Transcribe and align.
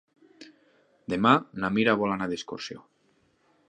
Demà 1.15 1.35
na 1.65 1.71
Mira 1.77 1.97
vol 2.03 2.17
anar 2.17 2.33
d'excursió. 2.35 2.85